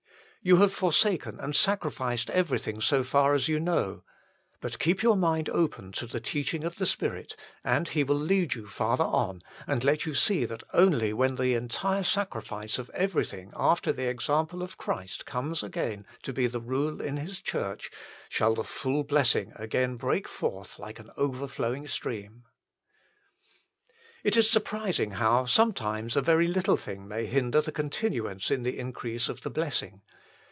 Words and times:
You 0.43 0.55
have 0.57 0.73
forsaken 0.73 1.39
and 1.39 1.55
sacrificed 1.55 2.31
every 2.31 2.57
thing 2.57 2.81
so 2.81 3.03
far 3.03 3.35
as 3.35 3.47
you 3.47 3.59
know; 3.59 4.01
but 4.59 4.79
keep 4.79 5.03
your 5.03 5.15
mind 5.15 5.51
open 5.51 5.91
to 5.91 6.07
the 6.07 6.19
teaching 6.19 6.63
of 6.63 6.77
the 6.77 6.87
Spirit, 6.87 7.35
and 7.63 7.87
He 7.87 8.03
will 8.03 8.17
lead 8.17 8.55
you 8.55 8.65
farther 8.65 9.03
on, 9.03 9.43
and 9.67 9.83
let 9.83 10.07
you 10.07 10.15
see 10.15 10.45
that 10.45 10.63
only 10.73 11.13
when 11.13 11.35
the 11.35 11.53
entire 11.53 12.01
sacrifice 12.01 12.79
of 12.79 12.89
everything 12.89 13.53
after 13.55 13.93
the 13.93 14.07
example 14.09 14.63
of 14.63 14.79
Christ 14.79 15.27
comes 15.27 15.61
again 15.61 16.07
to 16.23 16.33
be 16.33 16.47
the 16.47 16.59
rule 16.59 17.01
in 17.01 17.17
His 17.17 17.39
Church, 17.39 17.91
shall 18.27 18.55
the 18.55 18.63
full 18.63 19.03
blessing 19.03 19.53
again 19.57 19.95
break 19.95 20.27
forth 20.27 20.79
like 20.79 20.97
an 20.97 21.11
overflowing 21.17 21.87
stream. 21.87 22.45
It 24.23 24.35
is 24.35 24.49
surprising 24.49 25.11
how 25.11 25.45
sometimes 25.45 26.15
a 26.15 26.21
very 26.21 26.47
little 26.47 26.77
thing 26.77 27.07
may 27.07 27.27
hinder 27.27 27.61
the 27.61 27.71
continuance 27.71 28.49
in 28.49 28.63
the 28.63 28.79
increase 28.79 29.29
of 29.29 29.41
the 29.41 29.51
blessing. 29.51 30.01